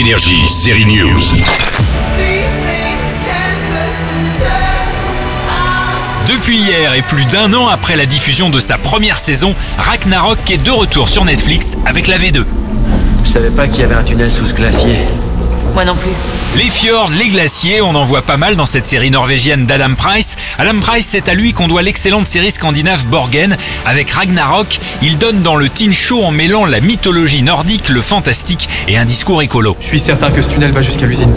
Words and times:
Énergie, 0.00 0.46
série 0.46 0.86
News. 0.86 1.20
Depuis 6.26 6.56
hier 6.56 6.94
et 6.94 7.02
plus 7.02 7.26
d'un 7.26 7.52
an 7.52 7.68
après 7.68 7.96
la 7.96 8.06
diffusion 8.06 8.48
de 8.48 8.60
sa 8.60 8.78
première 8.78 9.18
saison, 9.18 9.54
Ragnarok 9.76 10.38
est 10.50 10.64
de 10.64 10.70
retour 10.70 11.10
sur 11.10 11.26
Netflix 11.26 11.76
avec 11.84 12.08
la 12.08 12.16
V2. 12.16 12.46
Je 13.24 13.28
savais 13.28 13.50
pas 13.50 13.68
qu'il 13.68 13.80
y 13.80 13.82
avait 13.82 13.94
un 13.94 14.02
tunnel 14.02 14.32
sous 14.32 14.46
ce 14.46 14.54
glacier. 14.54 15.00
Moi 15.74 15.84
non 15.84 15.94
plus. 15.94 16.12
Les 16.56 16.68
fjords, 16.68 17.10
les 17.10 17.28
glaciers, 17.28 17.80
on 17.80 17.94
en 17.94 18.02
voit 18.04 18.22
pas 18.22 18.36
mal 18.36 18.56
dans 18.56 18.66
cette 18.66 18.84
série 18.84 19.10
norvégienne 19.10 19.66
d'Adam 19.66 19.94
Price. 19.94 20.36
Adam 20.58 20.80
Price, 20.80 21.06
c'est 21.06 21.28
à 21.28 21.34
lui 21.34 21.52
qu'on 21.52 21.68
doit 21.68 21.82
l'excellente 21.82 22.26
série 22.26 22.50
scandinave 22.50 23.06
Borgen. 23.06 23.56
Avec 23.86 24.10
Ragnarok, 24.10 24.78
il 25.00 25.16
donne 25.16 25.42
dans 25.42 25.56
le 25.56 25.68
teen 25.68 25.92
show 25.92 26.24
en 26.24 26.32
mêlant 26.32 26.66
la 26.66 26.80
mythologie 26.80 27.44
nordique, 27.44 27.88
le 27.88 28.02
fantastique 28.02 28.68
et 28.88 28.98
un 28.98 29.04
discours 29.04 29.42
écolo. 29.42 29.76
Je 29.80 29.86
suis 29.86 30.00
certain 30.00 30.30
que 30.30 30.42
ce 30.42 30.48
tunnel 30.48 30.72
va 30.72 30.82
jusqu'à 30.82 31.06
l'usine. 31.06 31.32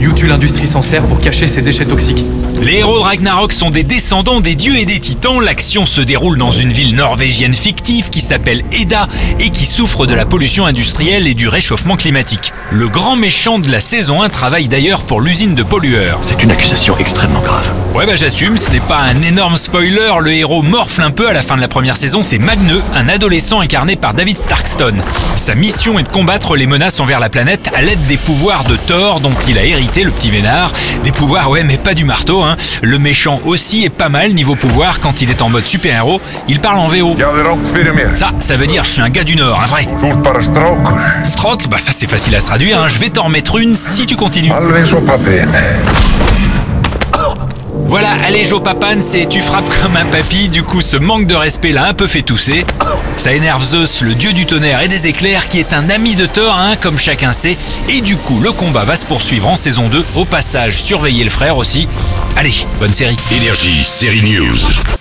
YouTube 0.00 0.28
l'industrie 0.28 0.66
s'en 0.66 0.82
sert 0.82 1.02
pour 1.04 1.18
cacher 1.18 1.46
ses 1.46 1.62
déchets 1.62 1.84
toxiques. 1.84 2.24
Les 2.62 2.76
héros 2.76 2.98
de 2.98 3.02
Ragnarok 3.02 3.52
sont 3.52 3.70
des 3.70 3.82
descendants 3.82 4.40
des 4.40 4.54
dieux 4.54 4.76
et 4.76 4.84
des 4.84 4.98
titans. 4.98 5.40
L'action 5.40 5.86
se 5.86 6.00
déroule 6.00 6.38
dans 6.38 6.52
une 6.52 6.72
ville 6.72 6.94
norvégienne 6.94 7.54
fictive 7.54 8.08
qui 8.10 8.20
s'appelle 8.20 8.62
Eda 8.72 9.08
et 9.40 9.50
qui 9.50 9.66
souffre 9.66 10.06
de 10.06 10.14
la 10.14 10.26
pollution 10.26 10.66
industrielle 10.66 11.26
et 11.26 11.34
du 11.34 11.48
réchauffement 11.48 11.96
climatique. 11.96 12.52
Le 12.70 12.88
grand 12.88 13.16
méchant 13.16 13.58
de 13.58 13.70
la 13.70 13.80
saison 13.80 14.22
1 14.22 14.28
travaille 14.28 14.68
d'ailleurs 14.68 15.02
pour 15.02 15.20
l'usine 15.20 15.54
de 15.54 15.62
pollueurs. 15.62 16.20
C'est 16.22 16.42
une 16.42 16.50
accusation 16.50 16.96
extrêmement 16.98 17.40
grave. 17.40 17.72
Ouais 17.94 18.06
bah 18.06 18.14
j'assume, 18.14 18.56
ce 18.56 18.70
n'est 18.70 18.80
pas 18.80 18.98
un 18.98 19.22
énorme 19.22 19.56
spoiler, 19.56 20.12
le 20.20 20.30
héros 20.32 20.62
morfle 20.62 21.02
un 21.02 21.10
peu 21.10 21.28
à 21.28 21.32
la 21.32 21.42
fin 21.42 21.56
de 21.56 21.60
la 21.60 21.66
première 21.68 21.96
saison, 21.96 22.22
c'est 22.22 22.38
Magneux, 22.38 22.82
un 22.94 23.08
adolescent 23.08 23.60
incarné 23.60 23.96
par 23.96 24.14
David 24.14 24.36
Starkstone. 24.36 25.02
Sa 25.34 25.56
mission 25.56 25.98
est 25.98 26.04
de 26.04 26.08
combattre 26.08 26.54
les 26.54 26.66
menaces 26.66 27.00
envers 27.00 27.18
la 27.18 27.28
planète 27.28 27.70
à 27.74 27.82
l'aide 27.82 28.04
des 28.06 28.16
pouvoirs 28.16 28.64
de 28.64 28.76
Thor 28.76 29.20
dont 29.20 29.34
il 29.48 29.58
a 29.58 29.64
hérité 29.64 30.04
le 30.04 30.12
petit 30.12 30.30
vénard. 30.30 30.72
Des 31.02 31.10
pouvoirs 31.10 31.50
ouais 31.50 31.64
mais 31.64 31.76
pas 31.76 31.94
du 31.94 32.04
marteau 32.04 32.42
hein. 32.42 32.56
Le 32.82 32.98
méchant 32.98 33.40
aussi 33.44 33.84
est 33.84 33.90
pas 33.90 34.08
mal 34.08 34.32
niveau 34.32 34.54
pouvoir 34.54 35.00
quand 35.00 35.20
il 35.22 35.30
est 35.30 35.42
en 35.42 35.48
mode 35.48 35.66
super-héros, 35.66 36.20
il 36.46 36.60
parle 36.60 36.78
en 36.78 36.86
VO. 36.86 37.14
Ça, 38.14 38.30
ça 38.38 38.56
veut 38.56 38.66
dire 38.68 38.84
je 38.84 38.90
suis 38.90 39.02
un 39.02 39.10
gars 39.10 39.24
du 39.24 39.34
Nord, 39.34 39.60
un 39.60 39.66
vrai. 39.66 39.88
Bara 40.22 40.40
strákur. 40.40 40.98
Stroke, 41.24 41.68
bah 41.68 41.78
ça 41.80 41.90
c'est 41.92 42.08
facile 42.08 42.36
à 42.36 42.40
se 42.40 42.46
traduire, 42.46 42.80
hein. 42.80 42.88
je 42.88 42.98
vais 42.98 43.08
t'en 43.08 43.24
remettre 43.24 43.56
une 43.56 43.74
si 43.74 44.06
tu 44.06 44.14
continues. 44.14 44.52
Voilà, 47.88 48.10
allez 48.22 48.44
Joe 48.44 48.62
Papane, 48.62 49.00
c'est 49.00 49.26
tu 49.26 49.40
frappes 49.40 49.72
comme 49.80 49.96
un 49.96 50.04
papy, 50.04 50.48
du 50.48 50.62
coup 50.62 50.82
ce 50.82 50.98
manque 50.98 51.26
de 51.26 51.34
respect 51.34 51.72
l'a 51.72 51.86
un 51.86 51.94
peu 51.94 52.06
fait 52.06 52.20
tousser. 52.20 52.66
Ça 53.16 53.32
énerve 53.32 53.64
Zeus, 53.64 54.02
le 54.02 54.14
dieu 54.14 54.34
du 54.34 54.44
tonnerre 54.44 54.82
et 54.82 54.88
des 54.88 55.06
éclairs, 55.06 55.48
qui 55.48 55.58
est 55.58 55.72
un 55.72 55.88
ami 55.88 56.14
de 56.14 56.26
Thor, 56.26 56.54
hein, 56.54 56.76
comme 56.76 56.98
chacun 56.98 57.32
sait, 57.32 57.56
et 57.88 58.02
du 58.02 58.18
coup 58.18 58.40
le 58.40 58.52
combat 58.52 58.84
va 58.84 58.94
se 58.94 59.06
poursuivre 59.06 59.48
en 59.48 59.56
saison 59.56 59.88
2, 59.88 60.04
au 60.16 60.26
passage 60.26 60.82
surveillez 60.82 61.24
le 61.24 61.30
frère 61.30 61.56
aussi. 61.56 61.88
Allez, 62.36 62.66
bonne 62.78 62.92
série. 62.92 63.16
Énergie, 63.34 63.82
série 63.82 64.22
News. 64.22 64.97